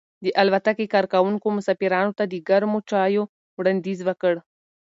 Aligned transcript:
د 0.25 0.27
الوتکې 0.41 0.85
کارکونکو 0.93 1.47
مسافرانو 1.57 2.11
ته 2.17 2.23
د 2.27 2.33
ګرمو 2.49 2.79
چایو 2.89 3.23
وړاندیز 3.57 3.99
وکړ. 4.05 4.33